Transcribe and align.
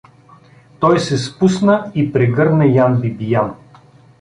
Той 0.79 0.99
се 0.99 1.17
спусна 1.17 1.91
и 1.95 2.13
прегърна 2.13 2.65
Ян 2.65 3.01
Бибиян. 3.01 3.55